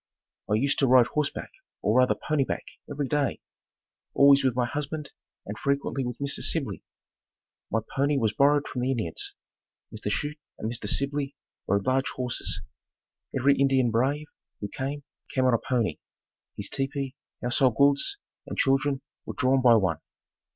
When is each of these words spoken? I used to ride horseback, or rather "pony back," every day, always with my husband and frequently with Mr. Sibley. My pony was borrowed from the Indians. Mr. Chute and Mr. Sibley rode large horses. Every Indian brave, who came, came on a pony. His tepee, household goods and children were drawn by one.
I 0.49 0.55
used 0.55 0.79
to 0.79 0.87
ride 0.87 1.05
horseback, 1.05 1.51
or 1.83 1.99
rather 1.99 2.15
"pony 2.15 2.43
back," 2.43 2.63
every 2.89 3.07
day, 3.07 3.39
always 4.15 4.43
with 4.43 4.55
my 4.55 4.65
husband 4.65 5.11
and 5.45 5.59
frequently 5.59 6.03
with 6.03 6.17
Mr. 6.17 6.39
Sibley. 6.41 6.83
My 7.71 7.81
pony 7.95 8.17
was 8.17 8.33
borrowed 8.33 8.67
from 8.67 8.81
the 8.81 8.89
Indians. 8.89 9.35
Mr. 9.95 10.09
Chute 10.09 10.39
and 10.57 10.71
Mr. 10.71 10.87
Sibley 10.89 11.35
rode 11.67 11.85
large 11.85 12.09
horses. 12.09 12.63
Every 13.37 13.55
Indian 13.55 13.91
brave, 13.91 14.25
who 14.59 14.69
came, 14.69 15.03
came 15.35 15.45
on 15.45 15.53
a 15.53 15.59
pony. 15.59 15.99
His 16.57 16.67
tepee, 16.67 17.15
household 17.43 17.75
goods 17.77 18.17
and 18.47 18.57
children 18.57 19.01
were 19.27 19.35
drawn 19.35 19.61
by 19.61 19.75
one. 19.75 19.99